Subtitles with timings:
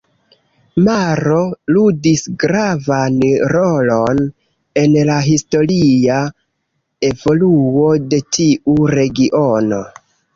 [0.85, 1.39] Maro
[1.73, 3.19] ludis gravan
[3.51, 4.21] rolon
[4.83, 6.15] en la historia
[7.11, 9.81] evoluo de tiu regiono.